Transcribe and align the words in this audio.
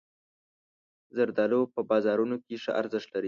زردالو 1.15 1.61
په 1.73 1.79
بازارونو 1.89 2.35
کې 2.45 2.55
ښه 2.63 2.71
ارزښت 2.81 3.09
لري. 3.13 3.19